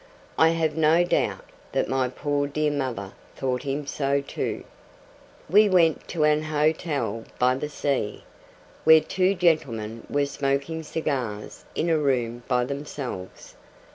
[0.35, 4.63] I have no doubt that my poor dear mother thought him so too.
[5.47, 8.23] We went to an hotel by the sea,
[8.83, 13.53] where two gentlemen were smoking cigars in a room by themselves.